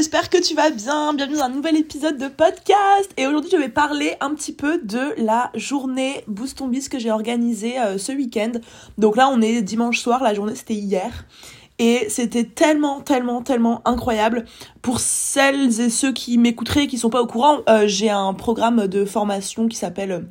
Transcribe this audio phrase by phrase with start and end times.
[0.00, 1.12] j'espère que tu vas bien.
[1.12, 3.10] Bienvenue dans un nouvel épisode de podcast.
[3.18, 7.10] Et aujourd'hui, je vais parler un petit peu de la journée Boost Bis que j'ai
[7.10, 8.52] organisée euh, ce week-end.
[8.96, 11.26] Donc là, on est dimanche soir, la journée c'était hier.
[11.78, 14.46] Et c'était tellement, tellement, tellement incroyable.
[14.80, 18.32] Pour celles et ceux qui m'écouteraient et qui sont pas au courant, euh, j'ai un
[18.32, 20.24] programme de formation qui s'appelle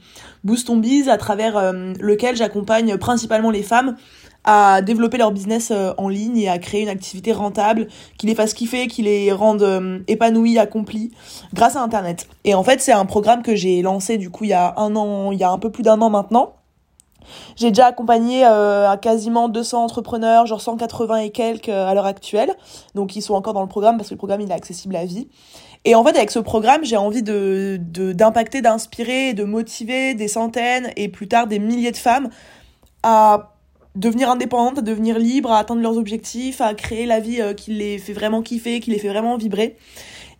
[0.43, 3.95] Boost Biz, à travers euh, lequel j'accompagne principalement les femmes
[4.51, 7.87] à développer leur business euh, en ligne et à créer une activité rentable
[8.17, 11.11] qui les fasse kiffer, qui les rende euh, épanouis, accomplis
[11.53, 12.27] grâce à internet.
[12.45, 14.95] Et en fait, c'est un programme que j'ai lancé du coup il y a un
[14.95, 16.53] an, il y a un peu plus d'un an maintenant.
[17.57, 22.55] J'ai déjà accompagné euh, quasiment 200 entrepreneurs, genre 180 et quelques à l'heure actuelle.
[22.95, 25.05] Donc ils sont encore dans le programme parce que le programme il est accessible à
[25.05, 25.27] vie.
[25.85, 30.89] Et en fait, avec ce programme, j'ai envie de d'impacter, d'inspirer, de motiver des centaines
[30.95, 32.29] et plus tard des milliers de femmes
[33.03, 33.58] à
[33.99, 37.71] devenir indépendante, à devenir libre, à atteindre leurs objectifs, à créer la vie euh, qui
[37.71, 39.75] les fait vraiment kiffer, qui les fait vraiment vibrer.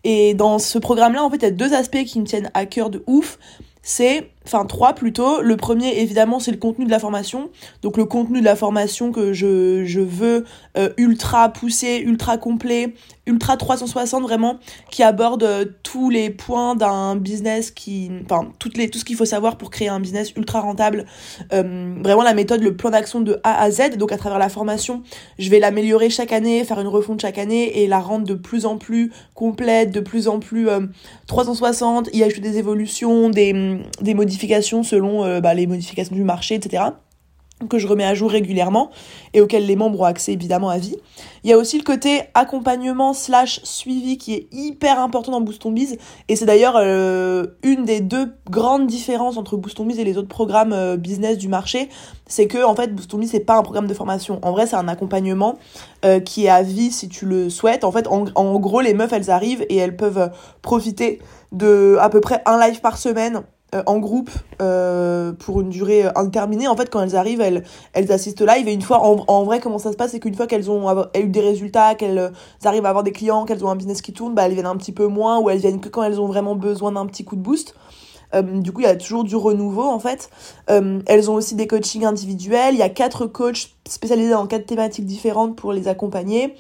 [0.04, 2.66] Et dans ce programme-là, en fait, il y a deux aspects qui me tiennent à
[2.66, 3.38] cœur de ouf.
[3.81, 5.42] C'est, enfin trois plutôt.
[5.42, 7.50] Le premier, évidemment, c'est le contenu de la formation.
[7.81, 10.45] Donc le contenu de la formation que je, je veux
[10.78, 12.94] euh, ultra poussé, ultra complet,
[13.30, 14.58] ultra 360 vraiment
[14.92, 19.16] qui aborde euh, tous les points d'un business qui enfin toutes les tout ce qu'il
[19.16, 21.05] faut savoir pour créer un business ultra rentable
[21.53, 24.50] euh, vraiment la méthode le plan d'action de A à Z donc à travers la
[24.50, 25.03] formation
[25.38, 28.66] je vais l'améliorer chaque année faire une refonte chaque année et la rendre de plus
[28.66, 30.67] en plus complète de plus en plus
[31.27, 34.39] 360 euh, y ajouter des évolutions des, des modifications
[34.84, 36.92] selon bah, les modifications du marché etc
[37.68, 38.90] que je remets à jour régulièrement
[39.34, 40.95] et auquel les membres ont accès évidemment à vie.
[41.44, 45.67] Il y a aussi le côté accompagnement slash suivi qui est hyper important dans Boost
[45.67, 50.17] Biz et c'est d'ailleurs euh, une des deux grandes différences entre Boost Biz et les
[50.17, 51.90] autres programmes euh, business du marché,
[52.28, 54.40] c'est que en fait Boost Biz c'est pas un programme de formation.
[54.42, 55.58] En vrai c'est un accompagnement
[56.06, 57.84] euh, qui est à vie si tu le souhaites.
[57.84, 61.20] En fait en, en gros les meufs elles arrivent et elles peuvent profiter
[61.52, 63.44] de à peu près un live par semaine
[63.75, 64.31] euh, en groupe
[64.64, 66.67] euh, pour une durée euh, indéterminée.
[66.67, 68.67] En fait, quand elles arrivent, elles, elles assistent live.
[68.67, 71.27] Et une fois, en, vrai, comment ça se passe, c'est qu'une fois qu'elles ont eu
[71.27, 72.32] des résultats, qu'elles
[72.66, 74.76] arrivent à avoir des clients, qu'elles ont un business qui tourne, bah, elles viennent un
[74.76, 77.36] petit peu moins ou elles viennent que quand elles ont vraiment besoin d'un petit coup
[77.36, 77.76] de boost.
[78.33, 80.32] du coup, il y a toujours du renouveau en fait.
[80.67, 82.73] elles ont aussi des coachings individuels.
[82.73, 86.55] Il y a quatre coachs spécialisés dans quatre thématiques différentes pour les accompagner.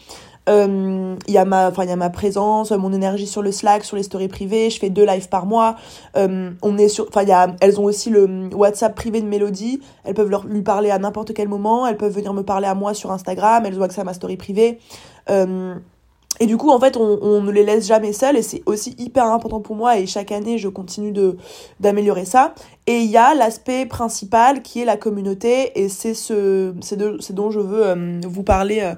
[0.49, 3.51] Euh, il y a ma enfin il y a ma présence mon énergie sur le
[3.51, 5.75] Slack sur les stories privées je fais deux lives par mois.
[6.17, 9.81] Euh, on est sur enfin il elles ont aussi le WhatsApp privé de Mélodie.
[10.03, 11.85] Elles peuvent leur, lui parler à n'importe quel moment.
[11.85, 13.63] Elles peuvent venir me parler à moi sur Instagram.
[13.65, 14.79] Elles ont accès à ma story privée.
[15.29, 15.75] Euh,
[16.41, 18.95] et du coup, en fait, on, on ne les laisse jamais seules et c'est aussi
[18.97, 21.35] hyper important pour moi et chaque année, je continue de
[21.81, 22.53] d'améliorer ça.
[22.87, 26.71] Et il y a l'aspect principal qui est la communauté et c'est ce
[27.31, 28.93] dont je veux vous parler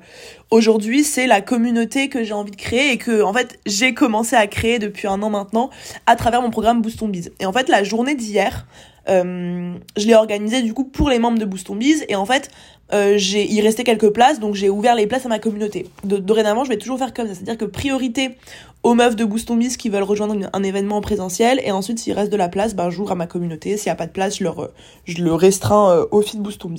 [0.51, 4.35] aujourd'hui, c'est la communauté que j'ai envie de créer et que en fait, j'ai commencé
[4.35, 5.69] à créer depuis un an maintenant
[6.05, 7.31] à travers mon programme Boost Biz.
[7.39, 8.67] Et en fait, la journée d'hier,
[9.09, 12.05] euh, je l'ai organisée du coup pour les membres de Boost Biz.
[12.09, 12.51] Et en fait
[12.93, 15.87] euh, j'ai il restait quelques places donc j'ai ouvert les places à ma communauté.
[16.03, 18.35] De, dorénavant, je vais toujours faire comme ça, c'est-à-dire que priorité
[18.83, 21.61] aux meufs de Booston qui veulent rejoindre un événement en présentiel.
[21.63, 23.95] Et ensuite s'il reste de la place, ben j'ouvre à ma communauté, s'il y a
[23.95, 24.69] pas de place, je leur
[25.05, 26.75] je le restreins euh, au feed Booston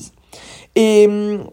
[0.76, 1.44] Et hum,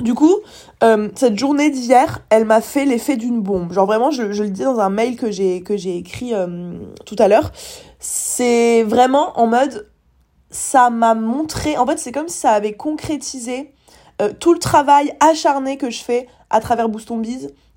[0.00, 0.34] du coup,
[0.82, 3.72] euh, cette journée d'hier, elle m'a fait l'effet d'une bombe.
[3.72, 7.16] Genre vraiment, je, le dis dans un mail que j'ai que j'ai écrit euh, tout
[7.18, 7.50] à l'heure.
[7.98, 9.88] C'est vraiment en mode,
[10.50, 11.78] ça m'a montré.
[11.78, 13.72] En fait, c'est comme si ça avait concrétisé
[14.20, 17.22] euh, tout le travail acharné que je fais à travers Booston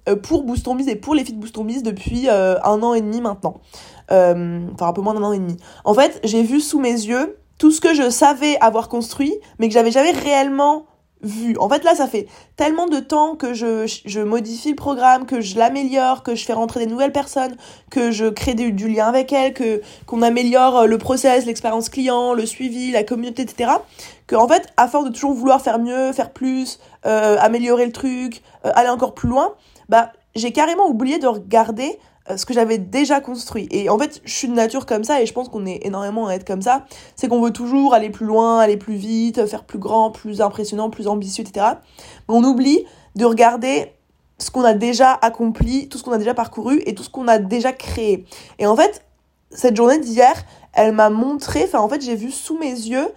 [0.09, 3.01] euh, pour Booston Biz et pour les filles de Booston Biz depuis un an et
[3.01, 3.61] demi maintenant.
[4.09, 5.55] enfin, un peu moins d'un an et demi.
[5.85, 9.67] En fait, j'ai vu sous mes yeux tout ce que je savais avoir construit, mais
[9.69, 10.85] que j'avais jamais réellement
[11.21, 11.55] vu.
[11.59, 15.41] En fait, là, ça fait tellement de temps que je, je modifie le programme, que
[15.41, 17.55] je l'améliore, que je fais rentrer des nouvelles personnes,
[17.89, 22.45] que je crée du, lien avec elles, que qu'on améliore le process, l'expérience client, le
[22.45, 23.71] suivi, la communauté, etc
[24.29, 27.91] que en fait, à force de toujours vouloir faire mieux, faire plus, euh, améliorer le
[27.91, 29.55] truc, euh, aller encore plus loin,
[29.89, 31.97] bah j'ai carrément oublié de regarder euh,
[32.35, 33.67] ce que j'avais déjà construit.
[33.71, 36.27] Et en fait, je suis de nature comme ça et je pense qu'on est énormément
[36.27, 36.85] à être comme ça.
[37.15, 40.89] C'est qu'on veut toujours aller plus loin, aller plus vite, faire plus grand, plus impressionnant,
[40.89, 41.65] plus ambitieux, etc.
[42.27, 42.85] Mais on oublie
[43.15, 43.93] de regarder
[44.37, 47.27] ce qu'on a déjà accompli, tout ce qu'on a déjà parcouru et tout ce qu'on
[47.27, 48.25] a déjà créé.
[48.57, 49.03] Et en fait,
[49.51, 50.33] cette journée d'hier,
[50.73, 53.09] elle m'a montré, enfin en fait, j'ai vu sous mes yeux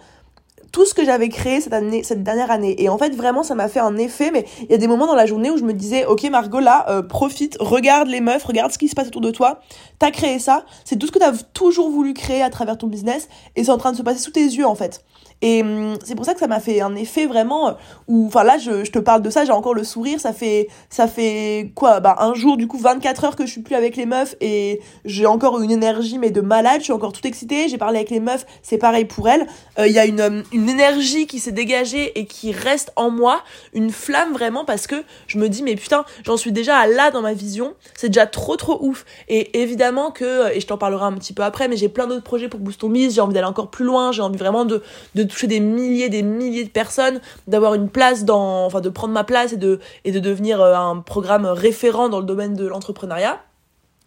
[0.73, 2.81] tout ce que j'avais créé cette année, cette dernière année.
[2.81, 4.31] Et en fait, vraiment, ça m'a fait un effet.
[4.31, 6.59] Mais il y a des moments dans la journée où je me disais, ok Margot,
[6.59, 9.59] là, euh, profite, regarde les meufs, regarde ce qui se passe autour de toi.
[9.99, 10.65] T'as créé ça.
[10.83, 13.77] C'est tout ce que t'as toujours voulu créer à travers ton business, et c'est en
[13.77, 15.05] train de se passer sous tes yeux en fait.
[15.43, 17.71] Et hum, c'est pour ça que ça m'a fait un effet vraiment euh,
[18.07, 20.69] où, enfin là, je, je te parle de ça, j'ai encore le sourire, ça fait,
[20.89, 23.97] ça fait quoi, bah un jour, du coup, 24 heures que je suis plus avec
[23.97, 27.67] les meufs et j'ai encore une énergie, mais de malade, je suis encore toute excitée,
[27.67, 29.45] j'ai parlé avec les meufs, c'est pareil pour elles.
[29.79, 33.11] Euh, il y a une, hum, une énergie qui s'est dégagée et qui reste en
[33.11, 33.41] moi,
[33.73, 37.21] une flamme vraiment parce que je me dis, mais putain, j'en suis déjà là dans
[37.21, 39.03] ma vision, c'est déjà trop trop ouf.
[39.27, 42.23] Et évidemment que, et je t'en parlerai un petit peu après, mais j'ai plein d'autres
[42.23, 44.81] projets pour Boost Mise, j'ai envie d'aller encore plus loin, j'ai envie vraiment de,
[45.15, 49.13] de toucher des milliers, des milliers de personnes, d'avoir une place dans, enfin de prendre
[49.13, 52.65] ma place et de, et de devenir euh, un programme référent dans le domaine de
[52.67, 53.41] l'entrepreneuriat.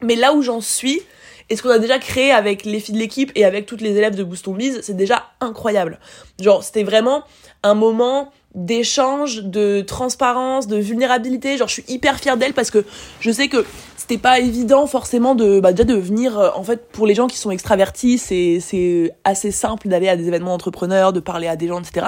[0.02, 1.02] Mais là où j'en suis,
[1.48, 3.96] et ce qu'on a déjà créé avec les filles de l'équipe et avec toutes les
[3.96, 6.00] élèves de Boost Mise, c'est déjà incroyable.
[6.40, 7.22] Genre, c'était vraiment
[7.62, 11.56] un moment d'échange, de transparence, de vulnérabilité.
[11.56, 12.84] Genre, je suis hyper fière d'elle parce que
[13.20, 13.64] je sais que
[13.96, 17.38] c'était pas évident forcément de bah, de venir euh, en fait pour les gens qui
[17.38, 21.66] sont extravertis c'est c'est assez simple d'aller à des événements d'entrepreneurs de parler à des
[21.66, 22.06] gens etc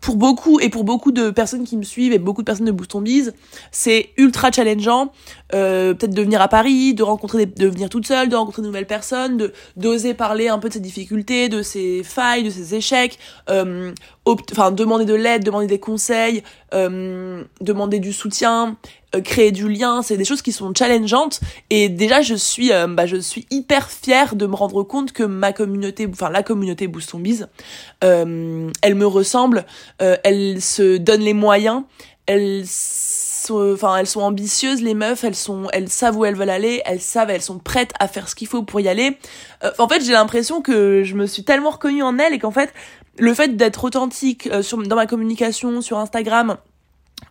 [0.00, 2.70] pour beaucoup et pour beaucoup de personnes qui me suivent et beaucoup de personnes de
[2.70, 3.34] Boost Bise
[3.72, 5.10] c'est ultra challengeant
[5.54, 8.62] euh, peut-être de venir à Paris de rencontrer des, de venir toute seule de rencontrer
[8.62, 12.50] de nouvelles personnes de d'oser parler un peu de ses difficultés de ses failles de
[12.50, 13.18] ses échecs
[13.50, 13.92] euh,
[14.26, 16.42] enfin demander de l'aide demander des conseils
[16.74, 18.76] euh, demander du soutien
[19.14, 21.40] euh, créer du lien, c'est des choses qui sont challengeantes.
[21.70, 25.22] Et déjà je suis euh, bah, je suis hyper fière de me rendre compte que
[25.22, 27.48] ma communauté enfin la communauté Booston Biz
[28.04, 29.64] euh, elle me ressemble,
[29.98, 31.82] elle se donne les moyens,
[32.26, 32.64] elles
[33.42, 36.82] sont enfin elles sont ambitieuses les meufs, elles sont elles savent où elles veulent aller,
[36.84, 39.18] elles savent elles sont prêtes à faire ce qu'il faut pour y aller.
[39.78, 42.72] en fait, j'ai l'impression que je me suis tellement reconnue en elles et qu'en fait
[43.18, 46.56] le fait d'être authentique sur dans ma communication sur Instagram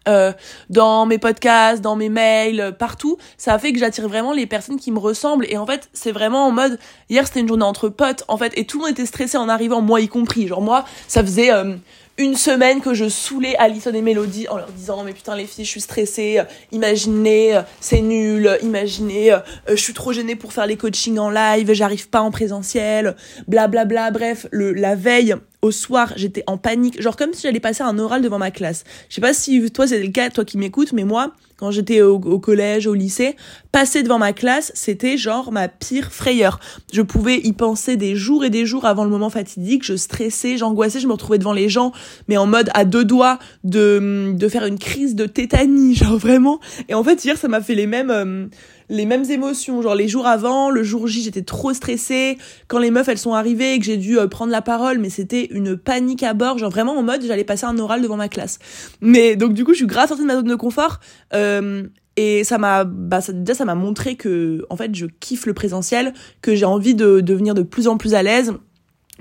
[0.08, 0.34] euh,
[0.70, 4.48] dans mes podcasts, dans mes mails, euh, partout, ça a fait que j'attire vraiment les
[4.48, 5.46] personnes qui me ressemblent.
[5.48, 6.80] Et en fait, c'est vraiment en mode,
[7.10, 9.48] hier c'était une journée entre potes, en fait, et tout le monde était stressé en
[9.48, 10.48] arrivant, moi y compris.
[10.48, 11.76] Genre moi, ça faisait euh,
[12.22, 15.66] une semaine que je saoulais Alison et Mélodie en leur disant mais putain les filles
[15.66, 16.42] je suis stressée
[16.72, 19.36] imaginez c'est nul imaginez
[19.68, 23.16] je suis trop gênée pour faire les coachings en live j'arrive pas en présentiel
[23.48, 27.44] blablabla bla, bla, bref le la veille au soir, j'étais en panique, genre comme si
[27.44, 28.84] j'allais passer un oral devant ma classe.
[29.10, 32.02] Je sais pas si toi c'est le cas, toi qui m'écoutes, mais moi, quand j'étais
[32.02, 33.36] au, collège, au lycée,
[33.72, 36.60] passer devant ma classe, c'était genre ma pire frayeur.
[36.92, 40.58] Je pouvais y penser des jours et des jours avant le moment fatidique, je stressais,
[40.58, 41.92] j'angoissais, je me retrouvais devant les gens,
[42.28, 46.60] mais en mode à deux doigts de, de faire une crise de tétanie, genre vraiment.
[46.90, 48.10] Et en fait, hier, ça m'a fait les mêmes...
[48.10, 48.48] Euh,
[48.92, 49.82] les mêmes émotions.
[49.82, 52.38] Genre les jours avant, le jour J, j'étais trop stressée.
[52.68, 55.10] Quand les meufs, elles sont arrivées et que j'ai dû euh, prendre la parole, mais
[55.10, 56.60] c'était une panique à bord.
[56.60, 58.60] Genre vraiment en mode, j'allais passer un oral devant ma classe.
[59.00, 61.00] Mais donc du coup, je suis grave sortie de ma zone de confort.
[61.34, 61.84] Euh,
[62.18, 66.14] et ça m'a, bah, déjà, ça m'a montré que, en fait, je kiffe le présentiel,
[66.42, 68.54] que j'ai envie de devenir de plus en plus à l'aise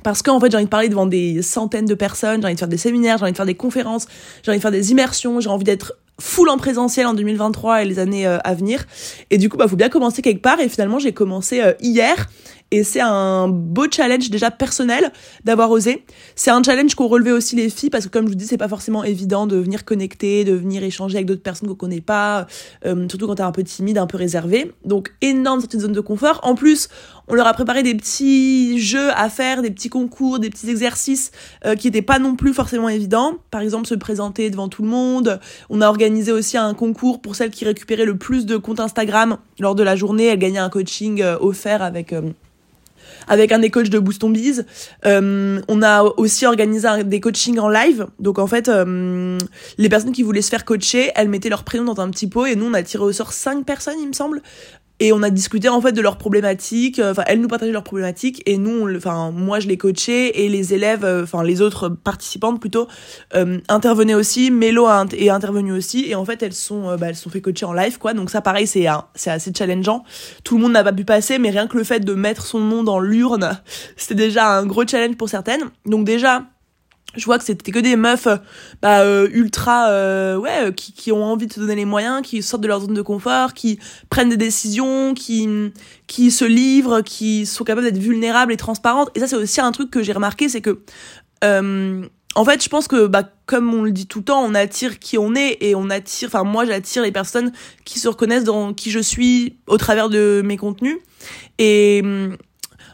[0.02, 2.58] parce qu'en fait j'ai envie de parler devant des centaines de personnes, j'ai envie de
[2.58, 4.06] faire des séminaires, j'ai envie de faire des conférences,
[4.43, 7.84] j'ai envie de faire des immersions, j'ai envie d'être full en présentiel en 2023 et
[7.84, 8.84] les années euh, à venir.
[9.31, 10.61] Et du coup, bah, faut bien commencer quelque part.
[10.61, 12.28] Et finalement, j'ai commencé euh, hier.
[12.72, 15.11] Et c'est un beau challenge déjà personnel
[15.44, 16.05] d'avoir osé.
[16.37, 18.58] C'est un challenge qu'ont relevé aussi les filles parce que comme je vous dis, c'est
[18.58, 22.46] pas forcément évident de venir connecter, de venir échanger avec d'autres personnes qu'on connaît pas,
[22.87, 24.72] euh, surtout quand t'es un peu timide, un peu réservé.
[24.84, 26.38] Donc énorme sortie de zone de confort.
[26.44, 26.88] En plus,
[27.31, 31.31] on leur a préparé des petits jeux à faire, des petits concours, des petits exercices
[31.65, 33.37] euh, qui étaient pas non plus forcément évidents.
[33.50, 35.41] Par exemple, se présenter devant tout le monde.
[35.71, 39.38] On a organisé aussi un concours pour celles qui récupéraient le plus de comptes Instagram
[39.59, 40.27] lors de la journée.
[40.27, 42.13] Elles gagnaient un coaching euh, offert avec
[43.29, 44.67] avec un des coachs de Boost on Biz.
[45.06, 48.06] Euh, on a aussi organisé des coachings en live.
[48.19, 49.39] Donc en fait, euh,
[49.79, 52.46] les personnes qui voulaient se faire coacher, elles mettaient leur prénom dans un petit pot
[52.46, 54.43] et nous on a tiré au sort cinq personnes, il me semble,
[55.00, 57.82] et on a discuté en fait de leurs problématiques euh, enfin elles nous partageaient leurs
[57.82, 61.88] problématiques et nous enfin moi je les coachais et les élèves euh, enfin les autres
[61.88, 62.86] participantes plutôt
[63.34, 67.30] euh, intervenaient aussi Mélo est intervenu aussi et en fait elles sont bah, elles sont
[67.30, 68.12] fait coacher en live quoi.
[68.12, 70.04] Donc ça pareil c'est c'est assez challengeant.
[70.44, 72.60] Tout le monde n'a pas pu passer mais rien que le fait de mettre son
[72.60, 73.58] nom dans l'urne
[73.96, 75.70] c'était déjà un gros challenge pour certaines.
[75.86, 76.44] Donc déjà
[77.16, 78.28] je vois que c'était que des meufs
[78.82, 82.22] bah, euh, ultra euh, ouais euh, qui, qui ont envie de se donner les moyens
[82.22, 83.78] qui sortent de leur zone de confort qui
[84.10, 85.48] prennent des décisions qui
[86.06, 89.10] qui se livrent qui sont capables d'être vulnérables et transparentes.
[89.14, 90.78] Et ça c'est aussi un truc que j'ai remarqué c'est que
[91.42, 95.00] en fait je pense que bah comme on le dit tout le temps on attire
[95.00, 97.50] qui on est et on attire enfin moi j'attire les personnes
[97.84, 100.98] qui se reconnaissent dans qui je suis au travers de mes contenus.
[101.58, 102.02] Et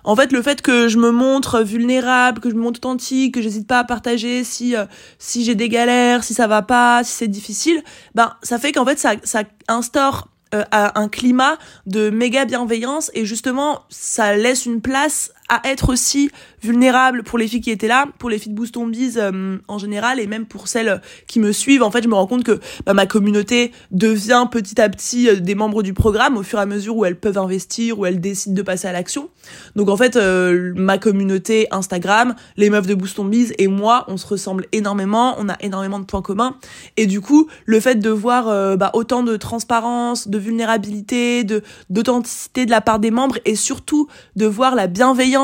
[0.07, 3.43] en fait, le fait que je me montre vulnérable, que je me montre authentique, que
[3.43, 4.87] j'hésite pas à partager si euh,
[5.19, 7.83] si j'ai des galères, si ça va pas, si c'est difficile,
[8.15, 13.27] ben ça fait qu'en fait ça ça instaure euh, un climat de méga bienveillance et
[13.27, 16.31] justement ça laisse une place à être aussi
[16.63, 20.19] vulnérable pour les filles qui étaient là, pour les filles de Boost euh, en général
[20.19, 21.83] et même pour celles qui me suivent.
[21.83, 25.37] En fait, je me rends compte que bah, ma communauté devient petit à petit euh,
[25.37, 28.21] des membres du programme au fur et à mesure où elles peuvent investir, où elles
[28.21, 29.29] décident de passer à l'action.
[29.77, 33.17] Donc en fait, euh, ma communauté Instagram, les meufs de Boost
[33.59, 36.57] et moi, on se ressemble énormément, on a énormément de points communs
[36.97, 42.67] et du coup, le fait de voir bah, autant de transparence, de vulnérabilité, de d'authenticité
[42.67, 45.36] de la part des membres et surtout de voir la bienveillance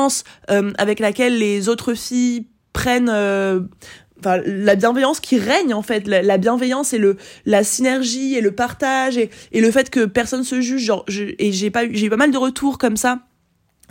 [0.49, 3.61] euh, avec laquelle les autres filles prennent euh,
[4.19, 6.07] enfin la bienveillance qui règne en fait.
[6.07, 10.43] La, bienveillance et le la synergie et le partage et, et le fait que personne
[10.43, 13.19] se juge genre je, et j'ai pas j'ai pas mal de retours comme ça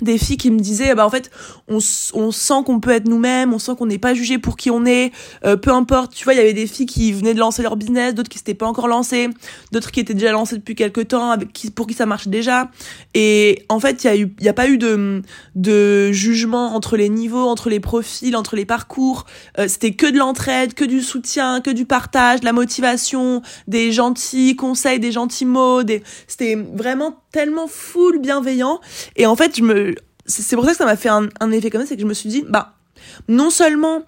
[0.02, 1.30] des filles qui me disaient bah en fait
[1.68, 1.78] on,
[2.14, 4.84] on sent qu'on peut être nous-mêmes on sent qu'on n'est pas jugé pour qui on
[4.84, 5.12] est
[5.44, 6.14] euh, peu importe.
[6.14, 8.38] Tu vois il y avait des filles qui venaient de lancer leur business d'autres qui
[8.38, 9.28] s'étaient pas encore lancées
[9.70, 12.70] d'autres qui étaient déjà lancées depuis quelques temps avec qui pour qui ça marche déjà.
[13.14, 15.22] Et en fait il y a a pas eu de
[15.54, 19.24] de jugement entre les niveaux entre les profils entre les parcours.
[19.58, 23.92] Euh, c'était que de l'entraide que du soutien que du partage de la motivation des
[23.92, 25.82] gentils conseils des gentils mots
[26.26, 28.80] c'était vraiment tellement full bienveillant.
[29.16, 29.91] Et en fait je me
[30.26, 32.14] c'est pour ça que ça m'a fait un, effet comme ça c'est que je me
[32.14, 32.74] suis dit bah
[33.28, 34.02] non seulement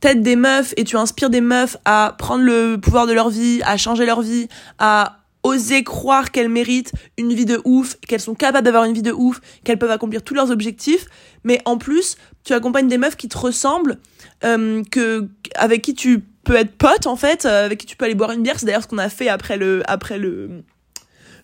[0.00, 3.60] t'aides des meufs et tu inspires des meufs à prendre le pouvoir de leur vie
[3.64, 8.34] à changer leur vie à oser croire qu'elles méritent une vie de ouf, qu'elles sont
[8.34, 11.06] capables d'avoir une vie de ouf, qu'elles peuvent accomplir tous leurs objectifs,
[11.44, 13.98] mais en plus, tu accompagnes des meufs qui te ressemblent,
[14.44, 18.04] euh, que avec qui tu peux être pote en fait, euh, avec qui tu peux
[18.04, 20.64] aller boire une bière, c'est d'ailleurs ce qu'on a fait après le après le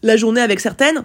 [0.03, 1.05] la journée avec certaines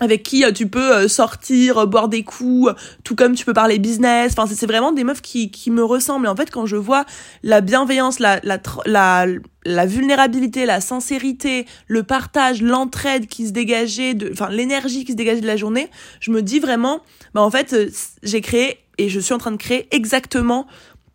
[0.00, 2.72] avec qui euh, tu peux euh, sortir, euh, boire des coups,
[3.04, 4.32] tout comme tu peux parler business.
[4.36, 6.26] Enfin, c'est vraiment des meufs qui, qui me ressemblent.
[6.26, 7.04] Et en fait, quand je vois
[7.42, 9.26] la bienveillance, la, la,
[9.64, 15.16] la, vulnérabilité, la sincérité, le partage, l'entraide qui se dégageait, de, enfin, l'énergie qui se
[15.16, 17.00] dégageait de la journée, je me dis vraiment,
[17.32, 17.76] bah, en fait,
[18.22, 20.66] j'ai créé et je suis en train de créer exactement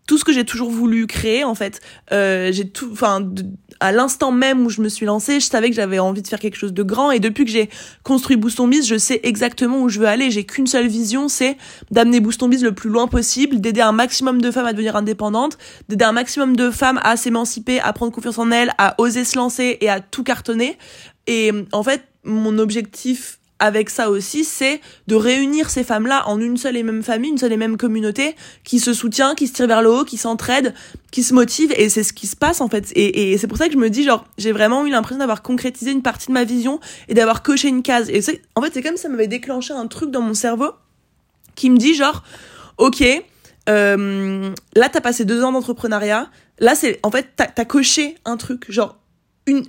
[0.09, 1.81] tout ce que j'ai toujours voulu créer en fait.
[2.11, 3.23] Euh, j'ai tout enfin
[3.79, 6.39] à l'instant même où je me suis lancée je savais que j'avais envie de faire
[6.39, 7.11] quelque chose de grand.
[7.11, 7.69] Et depuis que j'ai
[8.01, 10.31] construit Boost Biz je sais exactement où je veux aller.
[10.31, 11.57] J'ai qu'une seule vision c'est
[11.91, 15.59] d'amener Boost Biz le plus loin possible d'aider un maximum de femmes à devenir indépendantes
[15.89, 19.37] d'aider un maximum de femmes à s'émanciper à prendre confiance en elles à oser se
[19.37, 20.75] lancer et à tout cartonner.
[21.27, 26.57] Et en fait mon objectif avec ça aussi, c'est de réunir ces femmes-là en une
[26.57, 29.67] seule et même famille, une seule et même communauté, qui se soutient, qui se tire
[29.67, 30.73] vers le haut, qui s'entraide,
[31.11, 32.91] qui se motive, et c'est ce qui se passe en fait.
[32.95, 35.91] Et, c'est pour ça que je me dis, genre, j'ai vraiment eu l'impression d'avoir concrétisé
[35.91, 38.09] une partie de ma vision et d'avoir coché une case.
[38.09, 38.21] Et
[38.55, 40.71] en fait, c'est comme ça m'avait déclenché un truc dans mon cerveau
[41.55, 42.23] qui me dit, genre,
[42.77, 43.03] ok,
[43.67, 48.37] euh, là t'as passé deux ans d'entrepreneuriat, là c'est, en fait, t'as as coché un
[48.37, 48.98] truc, genre,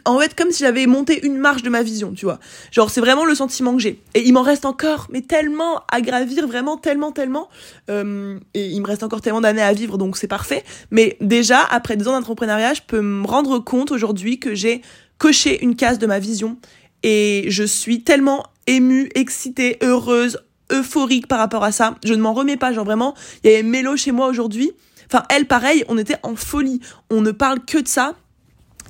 [0.04, 2.38] en fait comme si j'avais monté une marche de ma vision tu vois.
[2.70, 4.02] Genre c'est vraiment le sentiment que j'ai.
[4.14, 7.48] Et il m'en reste encore mais tellement à gravir vraiment tellement tellement.
[7.90, 10.64] Euh, et il me reste encore tellement d'années à vivre donc c'est parfait.
[10.90, 14.82] Mais déjà après deux ans d'entrepreneuriat je peux me rendre compte aujourd'hui que j'ai
[15.18, 16.56] coché une case de ma vision.
[17.02, 20.38] Et je suis tellement émue excitée heureuse
[20.72, 21.96] euphorique par rapport à ça.
[22.04, 24.72] Je ne m'en remets pas genre vraiment il y avait Mélo chez moi aujourd'hui.
[25.12, 26.80] Enfin, elle, pareil, on était en folie.
[27.10, 28.14] On ne parle que de ça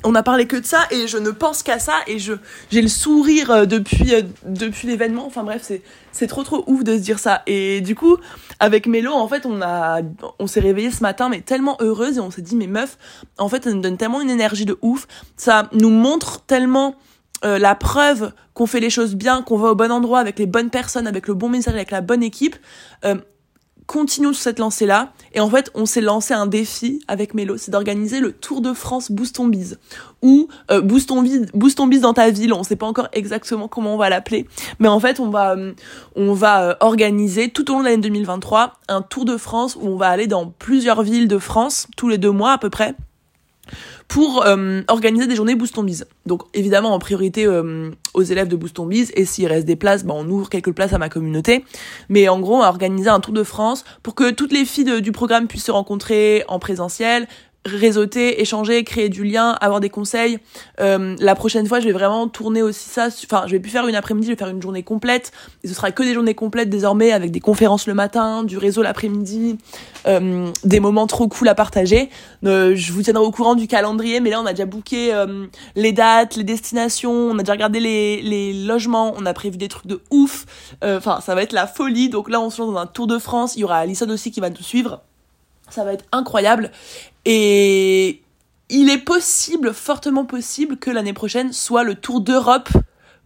[0.05, 2.35] on a parlé que de ça et je ne pense qu'à ça et je
[2.71, 5.27] j'ai le sourire euh, depuis euh, depuis l'événement.
[5.27, 7.43] Enfin bref c'est c'est trop trop ouf de se dire ça.
[7.47, 8.17] Et du coup
[8.59, 10.01] avec Mélo en fait on a
[10.39, 12.99] on s'est réveillé ce matin mais tellement heureuse et on s'est dit mais meuf
[13.39, 15.07] en fait ça nous donne tellement une énergie de ouf.
[15.37, 16.95] Ça nous montre tellement
[17.45, 20.47] euh, la preuve qu'on fait les choses bien, qu'on va au bon endroit avec les
[20.47, 22.57] bonnes personnes, avec le bon message, avec la bonne équipe
[23.91, 25.13] continuons sur cette lancée-là.
[25.35, 28.73] Et en fait, on s'est lancé un défi avec Mélo, c'est d'organiser le Tour de
[28.73, 29.81] France Boost ton bise.
[30.23, 32.53] Ou euh, Boost ton bise, dans ta ville.
[32.53, 34.47] On sait pas encore exactement comment on va l'appeler,
[34.79, 35.73] mais en fait, on va euh,
[36.15, 39.89] on va euh, organiser tout au long de l'année 2023 un Tour de France où
[39.89, 42.95] on va aller dans plusieurs villes de France tous les deux mois à peu près
[44.11, 46.05] pour euh, organiser des journées Boost Biz.
[46.27, 50.05] Donc évidemment en priorité euh, aux élèves de Boost Biz et s'il reste des places,
[50.05, 51.65] ben, on ouvre quelques places à ma communauté.
[52.09, 55.01] Mais en gros, on va organiser un tour de France pour que toutes les filles
[55.01, 57.29] du programme puissent se rencontrer en présentiel,
[57.67, 60.39] réseauter, échanger, créer du lien, avoir des conseils.
[60.81, 63.09] Euh, la prochaine fois, je vais vraiment tourner aussi ça.
[63.25, 65.33] Enfin, je vais plus faire une après-midi, je vais faire une journée complète.
[65.63, 68.83] Et ce sera que des journées complètes désormais avec des conférences le matin, du réseau
[68.83, 69.59] l'après-midi,
[70.07, 72.09] euh, des moments trop cool à partager.
[72.47, 75.47] Euh, je vous tiendrai au courant du calendrier, mais là, on a déjà booké euh,
[75.77, 79.69] les dates, les destinations, on a déjà regardé les, les logements, on a prévu des
[79.69, 80.47] trucs de ouf.
[80.83, 82.09] Euh, enfin, ça va être la folie.
[82.09, 83.57] Donc là, on se lance dans un tour de France.
[83.57, 85.03] Il y aura Alison aussi qui va nous suivre.
[85.71, 86.71] Ça va être incroyable.
[87.25, 88.23] Et
[88.69, 92.69] il est possible, fortement possible, que l'année prochaine soit le Tour d'Europe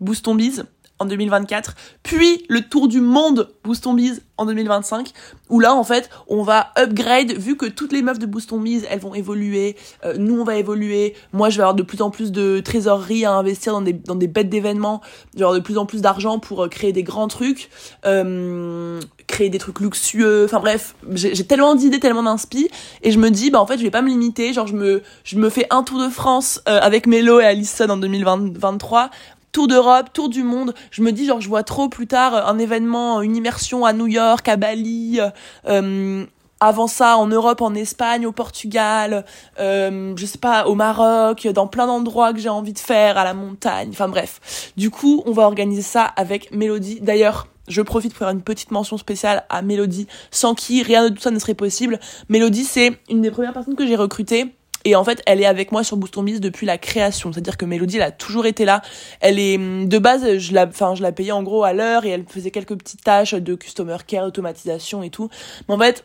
[0.00, 0.64] Boost Biz
[1.00, 5.10] en 2024, puis le tour du monde Boost en 2025,
[5.50, 8.52] où là en fait on va upgrade, vu que toutes les meufs de Boost
[8.88, 12.10] elles vont évoluer, euh, nous on va évoluer, moi je vais avoir de plus en
[12.10, 15.00] plus de trésorerie à investir dans des, bêtes d'événements,
[15.32, 17.70] je vais avoir de plus en plus d'argent pour euh, créer des grands trucs,
[18.06, 22.68] euh, créer des trucs luxueux, enfin bref, j'ai tellement d'idées, tellement d'inspi,
[23.02, 25.50] et je me dis bah en fait je vais pas me limiter, genre je me,
[25.50, 29.10] fais un tour de France avec Mélo et Alison en 2023,
[29.54, 30.74] tour d'Europe, tour du monde.
[30.90, 34.08] Je me dis genre je vois trop plus tard un événement, une immersion à New
[34.08, 35.20] York, à Bali.
[35.66, 36.26] Euh,
[36.60, 39.24] avant ça en Europe, en Espagne, au Portugal,
[39.60, 43.24] euh, je sais pas, au Maroc, dans plein d'endroits que j'ai envie de faire, à
[43.24, 44.72] la montagne, enfin bref.
[44.76, 47.00] Du coup, on va organiser ça avec Mélodie.
[47.00, 51.14] D'ailleurs, je profite pour faire une petite mention spéciale à Mélodie, sans qui rien de
[51.14, 52.00] tout ça ne serait possible.
[52.28, 55.72] Mélodie, c'est une des premières personnes que j'ai recrutées et en fait, elle est avec
[55.72, 57.32] moi sur Boost Biz depuis la création.
[57.32, 58.82] C'est-à-dire que Mélodie, elle a toujours été là.
[59.20, 62.04] Elle est, hum, de base, je la, enfin, je la payais en gros à l'heure
[62.04, 65.28] et elle faisait quelques petites tâches de customer care, automatisation et tout.
[65.68, 66.04] Mais en fait,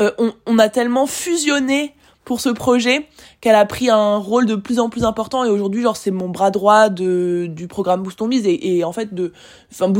[0.00, 0.10] euh,
[0.46, 1.94] on a tellement fusionné
[2.26, 3.06] pour ce projet
[3.40, 5.44] qu'elle a pris un rôle de plus en plus important.
[5.44, 8.46] Et aujourd'hui genre c'est mon bras droit de du programme Boost on Biz.
[8.46, 9.32] Et, et en fait de
[9.72, 9.90] enfin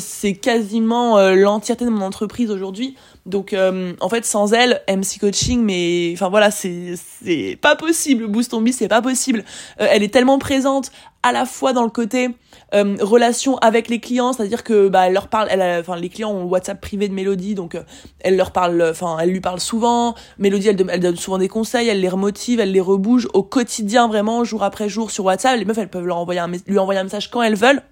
[0.00, 2.96] c'est quasiment euh, l'entièreté de mon entreprise aujourd'hui.
[3.26, 8.26] Donc euh, en fait sans elle MC coaching mais enfin voilà c'est c'est pas possible.
[8.26, 9.44] Boost on Biz c'est pas possible.
[9.80, 10.90] Euh, elle est tellement présente
[11.22, 12.30] à la fois dans le côté
[12.74, 16.32] euh, relation avec les clients, c'est-à-dire que bah elle leur parle, elle, enfin les clients
[16.32, 17.82] ont WhatsApp privé de Mélodie, donc euh,
[18.20, 20.14] elle leur parle, enfin elle lui parle souvent.
[20.38, 24.06] Mélodie, elle, elle, donne souvent des conseils, elle les remotive, elle les rebouge au quotidien
[24.06, 25.58] vraiment, jour après jour sur WhatsApp.
[25.58, 27.82] Les meufs, elles peuvent leur envoyer un, lui envoyer un message quand elles veulent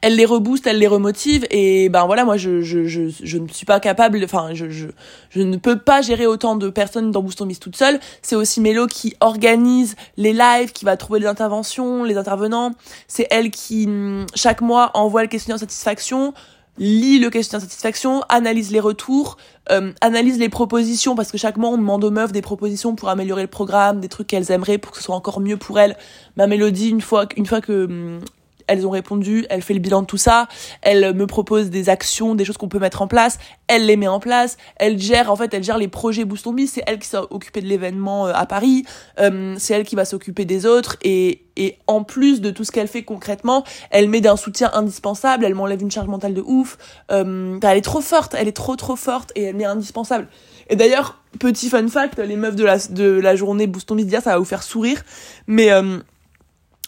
[0.00, 3.48] elle les rebooste, elle les remotive et ben voilà moi je je je, je ne
[3.48, 4.88] suis pas capable enfin je, je
[5.30, 8.60] je ne peux pas gérer autant de personnes dans Boost Miss toute seule, c'est aussi
[8.60, 12.72] Mélo qui organise les lives, qui va trouver les interventions, les intervenants,
[13.08, 16.34] c'est elle qui mm, chaque mois envoie le questionnaire de satisfaction,
[16.78, 19.36] lit le questionnaire de satisfaction, analyse les retours,
[19.70, 23.08] euh, analyse les propositions parce que chaque mois on demande aux meufs des propositions pour
[23.08, 25.96] améliorer le programme, des trucs qu'elles aimeraient pour que ce soit encore mieux pour elles.
[26.36, 28.20] Ma Mélodie une fois une fois que mm,
[28.66, 30.48] elles ont répondu, elle fait le bilan de tout ça,
[30.82, 34.08] elle me propose des actions, des choses qu'on peut mettre en place, elle les met
[34.08, 37.16] en place, elle gère, en fait, elle gère les projets Boost c'est elle qui s'est
[37.30, 38.84] occupée de l'événement euh, à Paris,
[39.18, 42.72] euh, c'est elle qui va s'occuper des autres, et, et en plus de tout ce
[42.72, 46.78] qu'elle fait concrètement, elle met d'un soutien indispensable, elle m'enlève une charge mentale de ouf,
[47.10, 50.28] euh, elle est trop forte, elle est trop trop forte, et elle met indispensable.
[50.68, 54.38] Et d'ailleurs, petit fun fact, les meufs de la, de la journée Boost ça va
[54.38, 55.02] vous faire sourire,
[55.46, 55.70] mais...
[55.72, 55.98] Euh,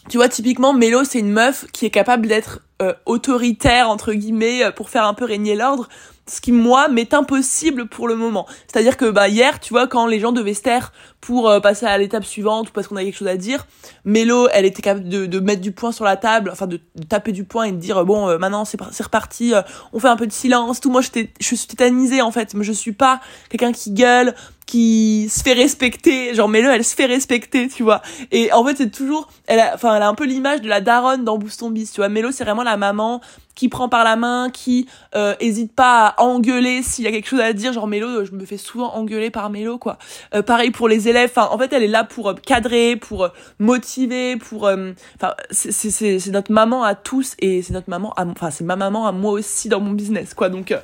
[0.09, 4.63] tu vois, typiquement, Mélo, c'est une meuf qui est capable d'être euh, autoritaire, entre guillemets,
[4.63, 5.87] euh, pour faire un peu régner l'ordre,
[6.27, 8.47] ce qui, moi, m'est impossible pour le moment.
[8.67, 11.85] C'est-à-dire que, bah, hier, tu vois, quand les gens devaient se taire pour euh, passer
[11.85, 13.67] à l'étape suivante ou parce qu'on a quelque chose à dire,
[14.03, 17.43] Mélo, elle était capable de, mettre du poing sur la table, enfin, de, taper du
[17.43, 19.53] poing et de dire, bon, maintenant, c'est reparti,
[19.93, 20.89] on fait un peu de silence, tout.
[20.89, 22.55] Moi, je suis tétanisée, en fait.
[22.55, 23.19] Mais je suis pas
[23.49, 24.33] quelqu'un qui gueule,
[24.69, 28.03] qui se fait respecter genre Mélo elle se fait respecter tu vois.
[28.31, 30.79] Et en fait c'est toujours elle a enfin elle a un peu l'image de la
[30.79, 32.09] daronne dans Booston Beast tu vois.
[32.09, 33.19] Mélo c'est vraiment la maman
[33.55, 37.27] qui prend par la main qui euh, hésite pas à engueuler s'il y a quelque
[37.27, 37.73] chose à dire.
[37.73, 39.97] Genre Mélo je me fais souvent engueuler par Mélo quoi.
[40.35, 41.31] Euh, pareil pour les élèves.
[41.35, 44.69] Enfin en fait elle est là pour euh, cadrer pour euh, motiver pour
[45.15, 49.11] enfin c'est notre maman à tous et c'est notre maman enfin c'est ma maman à
[49.13, 50.49] moi aussi dans mon business quoi.
[50.49, 50.75] Donc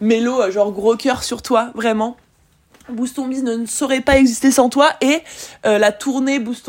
[0.00, 2.16] Mélo genre gros cœur sur toi vraiment
[2.88, 4.90] Boost ne saurait pas exister sans toi.
[5.00, 5.22] Et
[5.66, 6.68] euh, la tournée Boost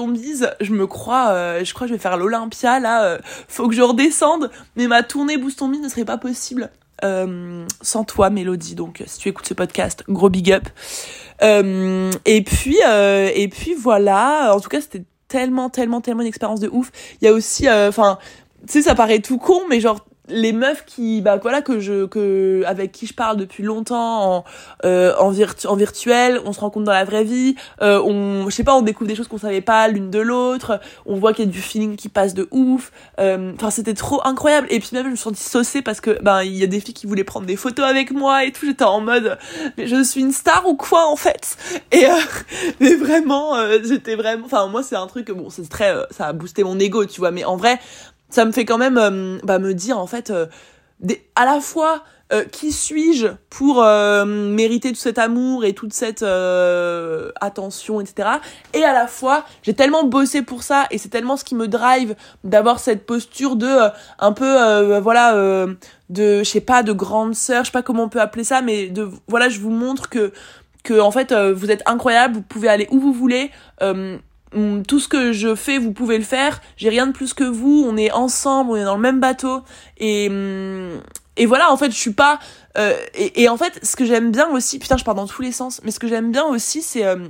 [0.61, 3.75] je me crois euh, je crois que je vais faire l'Olympia là euh, faut que
[3.75, 4.49] je redescende.
[4.75, 6.71] Mais ma tournée Boost ne serait pas possible
[7.81, 8.75] sans toi Mélodie.
[8.75, 10.67] Donc si tu écoutes ce podcast gros big up.
[11.41, 14.53] Et puis et puis voilà.
[14.55, 16.91] En tout cas c'était tellement tellement tellement une expérience de ouf.
[17.21, 18.17] Il y a aussi enfin
[18.67, 22.05] tu sais ça paraît tout con mais genre les meufs qui bah voilà que je
[22.05, 24.43] que avec qui je parle depuis longtemps en
[24.85, 28.63] euh, en, en virtuel on se rencontre dans la vraie vie euh, on je sais
[28.63, 31.47] pas on découvre des choses qu'on savait pas l'une de l'autre on voit qu'il y
[31.47, 34.67] a du feeling qui passe de ouf euh, enfin c'était trop incroyable.
[34.69, 36.79] Et puis même je me suis sentie saucée parce que ben il y a des
[36.79, 38.65] filles qui voulaient prendre des photos avec moi et tout.
[38.65, 39.37] J'étais en mode
[39.77, 41.57] mais je suis une star ou quoi en fait?
[41.91, 42.15] Et euh,
[42.79, 46.33] mais vraiment euh, j'étais vraiment enfin moi c'est un truc bon c'est très ça a
[46.33, 47.31] boosté mon ego tu vois.
[47.31, 47.79] Mais en vrai
[48.29, 50.45] ça me fait quand même euh, bah, me dire en fait euh,
[50.99, 53.83] des, à la fois euh, qui suis-je pour
[54.25, 56.25] mériter tout cet amour et toute cette
[57.39, 58.29] attention etc
[58.73, 61.67] et à la fois j'ai tellement bossé pour ça et c'est tellement ce qui me
[61.67, 63.69] drive d'avoir cette posture de
[64.17, 65.35] un peu voilà
[66.09, 68.63] de je sais pas de grande sœur je sais pas comment on peut appeler ça
[68.63, 70.33] mais de voilà je vous montre que
[70.83, 73.51] que en fait vous êtes incroyable vous pouvez aller où vous voulez
[74.87, 76.61] tout ce que je fais, vous pouvez le faire.
[76.77, 77.85] J'ai rien de plus que vous.
[77.87, 79.61] On est ensemble, on est dans le même bateau.
[79.97, 81.01] Et, mm,
[81.45, 82.39] voilà, en fait, je suis pas.
[82.77, 85.51] Euh, et, en fait, ce que j'aime bien aussi, putain, je pars dans tous les
[85.51, 85.81] sens.
[85.83, 87.27] Mais ce que j'aime bien aussi, c'est euh,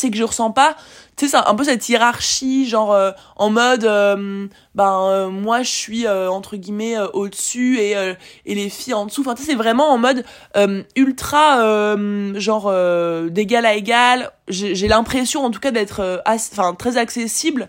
[0.00, 0.76] que je ressens pas
[1.18, 3.84] tu sais, un peu cette hiérarchie, genre euh, en mode,
[4.78, 7.92] ben euh, moi je suis entre guillemets au-dessus et,
[8.46, 9.22] et les filles en dessous.
[9.22, 10.24] Enfin, c'est vraiment en mode
[10.96, 11.96] ultra,
[12.34, 12.72] genre
[13.30, 14.30] d'égal à égal.
[14.48, 17.68] J'ai l'impression en tout cas d'être enfin très accessible.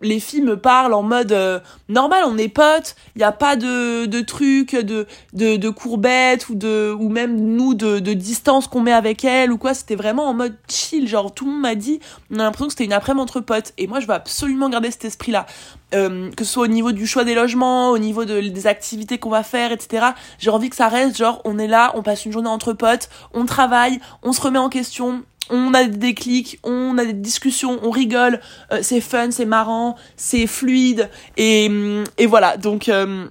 [0.00, 4.06] les filles me parlent en mode normal, on est potes, il n'y a pas de,
[4.06, 8.80] de trucs, de, de, de courbettes ou, de, ou même nous de, de distance qu'on
[8.80, 9.74] met avec elles ou quoi.
[9.74, 12.72] C'était vraiment en mode chill, genre tout le monde m'a dit, on a l'impression que
[12.72, 13.72] c'était une après-midi entre potes.
[13.78, 15.46] Et moi, je veux absolument garder cet esprit-là.
[15.94, 19.18] Euh, que ce soit au niveau du choix des logements, au niveau de, des activités
[19.18, 20.06] qu'on va faire, etc.
[20.38, 23.08] J'ai envie que ça reste genre, on est là, on passe une journée entre potes,
[23.34, 27.78] on travaille, on se remet en question, on a des déclics, on a des discussions,
[27.82, 28.40] on rigole,
[28.72, 31.70] euh, c'est fun, c'est marrant, c'est fluide, et,
[32.16, 32.56] et voilà.
[32.56, 33.26] Donc, euh,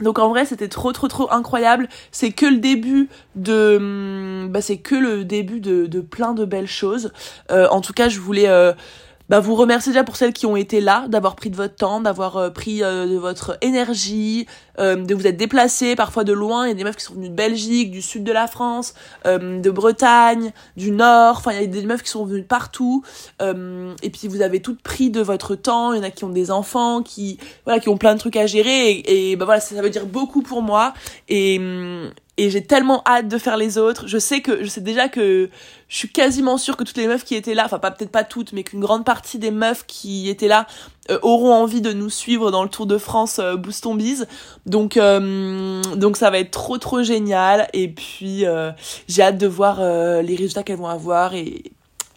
[0.00, 1.88] donc en vrai, c'était trop trop trop incroyable.
[2.10, 6.44] C'est que le début de, hum, bah c'est que le début de, de plein de
[6.44, 7.12] belles choses.
[7.50, 8.72] Euh, en tout cas, je voulais euh,
[9.28, 12.00] bah, vous remercier déjà pour celles qui ont été là, d'avoir pris de votre temps,
[12.00, 14.46] d'avoir euh, pris euh, de votre énergie,
[14.78, 16.66] euh, de vous être déplacés parfois de loin.
[16.66, 18.94] Il y a des meufs qui sont venues de Belgique, du sud de la France,
[19.24, 21.36] de Bretagne, du nord.
[21.38, 23.02] Enfin, il y a des meufs qui sont venues de partout.
[23.40, 25.92] et puis vous avez toutes pris de votre temps.
[25.92, 28.36] Il y en a qui ont des enfants, qui voilà, qui ont plein de trucs
[28.36, 29.02] à gérer.
[29.06, 30.94] Et, bah voilà, ça, ça veut dire beaucoup pour moi.
[31.28, 32.10] Et hum,
[32.42, 34.08] et j'ai tellement hâte de faire les autres.
[34.08, 35.48] Je sais que je sais déjà que
[35.86, 38.24] je suis quasiment sûre que toutes les meufs qui étaient là, enfin pas peut-être pas
[38.24, 40.66] toutes, mais qu'une grande partie des meufs qui étaient là
[41.08, 44.26] euh, auront envie de nous suivre dans le Tour de France euh, Boost Bise.
[44.66, 48.72] Donc euh, donc ça va être trop trop génial et puis euh,
[49.06, 51.62] j'ai hâte de voir les résultats qu'elles vont avoir et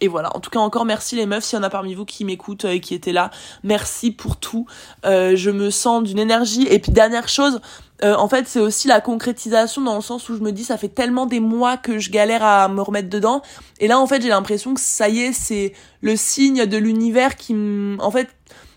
[0.02, 2.04] et voilà, en tout cas encore merci les meufs, s'il y en a parmi vous
[2.04, 3.30] qui m'écoutent et qui étaient là,
[3.62, 4.66] merci pour tout.
[5.04, 6.66] je me sens d'une énergie.
[6.68, 7.62] Et puis dernière chose,
[8.04, 10.76] euh, en fait, c'est aussi la concrétisation dans le sens où je me dis ça
[10.76, 13.42] fait tellement des mois que je galère à me remettre dedans.
[13.80, 17.36] Et là en fait, j'ai l'impression que ça y est, c'est le signe de l'univers
[17.36, 17.54] qui
[17.98, 18.28] en fait,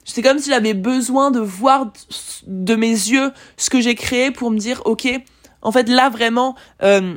[0.05, 1.91] c'est comme si j'avais besoin de voir
[2.47, 5.08] de mes yeux ce que j'ai créé pour me dire OK,
[5.62, 7.15] en fait là vraiment euh,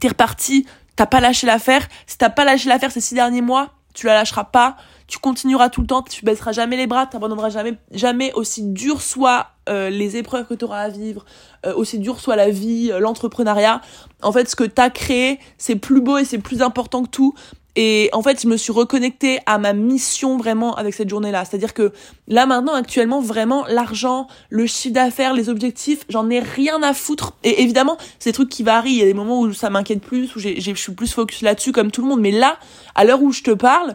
[0.00, 3.74] t'es reparti, t'as pas lâché l'affaire, si t'as pas lâché l'affaire ces six derniers mois,
[3.94, 4.76] tu la lâcheras pas.
[5.06, 9.00] Tu continueras tout le temps, tu baisseras jamais les bras, t'abandonneras jamais, jamais aussi dur
[9.00, 11.24] soit euh, les épreuves que tu auras à vivre,
[11.66, 13.80] euh, aussi dur soit la vie, euh, l'entrepreneuriat.
[14.22, 17.34] En fait, ce que t'as créé, c'est plus beau et c'est plus important que tout.
[17.76, 21.44] Et en fait, je me suis reconnectée à ma mission vraiment avec cette journée-là.
[21.44, 21.92] C'est-à-dire que
[22.26, 27.34] là maintenant, actuellement, vraiment, l'argent, le chiffre d'affaires, les objectifs, j'en ai rien à foutre.
[27.44, 28.90] Et évidemment, c'est des trucs qui varient.
[28.90, 31.70] Il y a des moments où ça m'inquiète plus, où je suis plus focus là-dessus
[31.70, 32.20] comme tout le monde.
[32.20, 32.56] Mais là,
[32.96, 33.94] à l'heure où je te parle,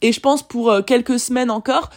[0.00, 1.90] et je pense pour quelques semaines encore,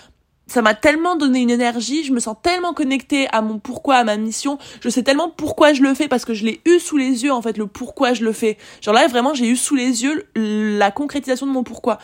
[0.48, 4.04] ça m'a tellement donné une énergie, je me sens tellement connectée à mon pourquoi, à
[4.04, 6.98] ma mission, je sais tellement pourquoi je le fais parce que je l'ai eu sous
[6.98, 8.58] les yeux en fait le pourquoi je le fais.
[8.82, 12.00] Genre là vraiment j'ai eu sous les yeux la concrétisation de mon pourquoi.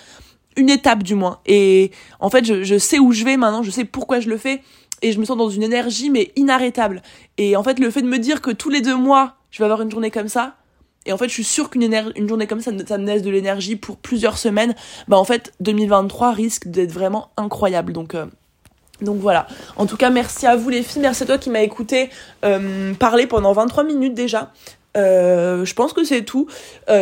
[0.56, 1.40] Une étape du moins.
[1.46, 4.38] Et en fait je, je sais où je vais maintenant, je sais pourquoi je le
[4.38, 4.62] fais
[5.02, 7.02] et je me sens dans une énergie mais inarrêtable.
[7.38, 9.66] Et en fait le fait de me dire que tous les deux mois je vais
[9.66, 10.56] avoir une journée comme ça,
[11.06, 11.84] et en fait, je suis sûre qu'une
[12.16, 14.74] une journée comme ça, ça me laisse de l'énergie pour plusieurs semaines.
[15.08, 17.94] Bah en fait, 2023 risque d'être vraiment incroyable.
[17.94, 18.26] Donc euh,
[19.02, 19.48] donc voilà.
[19.76, 22.10] En tout cas, merci à vous les filles, merci à toi qui m'as écouté
[22.46, 24.54] euh, parler pendant 23 minutes déjà.
[24.96, 26.48] Euh, je pense que c'est tout.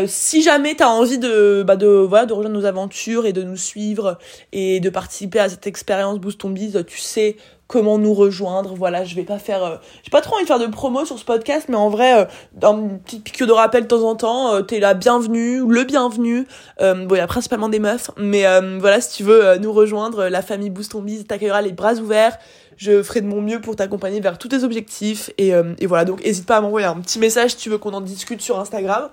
[0.07, 4.17] Si jamais t'as envie de, bah de, rejoindre nos aventures et de nous suivre
[4.51, 6.39] et de participer à cette expérience Boost
[6.87, 7.35] tu sais
[7.71, 8.75] comment nous rejoindre.
[8.75, 9.63] Voilà, je vais pas faire.
[9.63, 12.19] Euh, j'ai pas trop envie de faire de promo sur ce podcast, mais en vrai,
[12.19, 15.63] euh, dans une petite piqûre de rappel de temps en temps, euh, t'es la bienvenue,
[15.67, 16.45] le bienvenu.
[16.79, 18.43] bon, il y a principalement des meufs, mais
[18.79, 22.37] voilà, si tu veux nous rejoindre, la famille Boost Ton Biz t'accueillera les bras ouverts.
[22.75, 25.29] Je ferai de mon mieux pour t'accompagner vers tous tes objectifs.
[25.37, 27.93] Et, et voilà, donc n'hésite pas à m'envoyer un petit message si tu veux qu'on
[27.93, 29.09] en discute sur Instagram.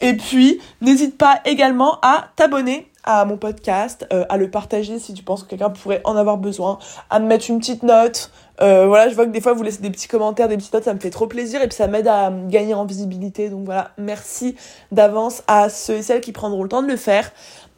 [0.00, 5.14] Et puis, n'hésite pas également à t'abonner à mon podcast, euh, à le partager si
[5.14, 6.78] tu penses que quelqu'un pourrait en avoir besoin,
[7.10, 8.30] à me mettre une petite note.
[8.60, 10.84] Euh, voilà, je vois que des fois vous laissez des petits commentaires, des petites notes,
[10.84, 13.50] ça me fait trop plaisir et puis ça m'aide à gagner en visibilité.
[13.50, 14.54] Donc voilà, merci
[14.92, 17.30] d'avance à ceux et celles qui prendront le temps de le faire.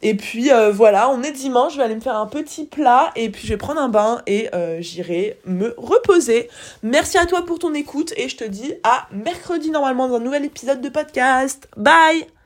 [0.03, 3.11] Et puis euh, voilà, on est dimanche, je vais aller me faire un petit plat
[3.15, 6.49] et puis je vais prendre un bain et j'irai me reposer.
[6.83, 10.19] Merci à toi pour ton écoute et je te dis à mercredi normalement dans un
[10.19, 11.67] nouvel épisode de podcast.
[11.75, 12.36] Bye